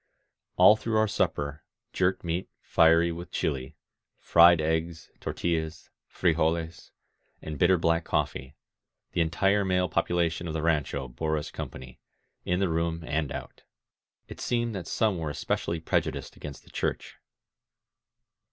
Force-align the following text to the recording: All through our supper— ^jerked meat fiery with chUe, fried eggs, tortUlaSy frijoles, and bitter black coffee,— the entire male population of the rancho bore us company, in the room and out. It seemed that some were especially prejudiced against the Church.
All 0.55 0.75
through 0.75 0.97
our 0.97 1.07
supper— 1.07 1.63
^jerked 1.93 2.23
meat 2.23 2.49
fiery 2.59 3.11
with 3.11 3.29
chUe, 3.29 3.73
fried 4.17 4.59
eggs, 4.59 5.11
tortUlaSy 5.19 5.89
frijoles, 6.09 6.89
and 7.39 7.59
bitter 7.59 7.77
black 7.77 8.03
coffee,— 8.03 8.55
the 9.11 9.21
entire 9.21 9.63
male 9.63 9.87
population 9.87 10.47
of 10.47 10.55
the 10.55 10.63
rancho 10.63 11.07
bore 11.07 11.37
us 11.37 11.51
company, 11.51 11.99
in 12.45 12.59
the 12.59 12.67
room 12.67 13.03
and 13.05 13.31
out. 13.31 13.61
It 14.27 14.41
seemed 14.41 14.73
that 14.73 14.87
some 14.87 15.19
were 15.19 15.29
especially 15.29 15.79
prejudiced 15.79 16.35
against 16.35 16.63
the 16.63 16.71
Church. 16.71 17.17